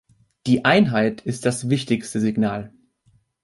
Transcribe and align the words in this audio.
Die 0.47 0.65
Einheit 0.65 1.21
ist 1.27 1.45
das 1.45 1.69
wichtigste 1.69 2.19
Signal. 2.19 2.73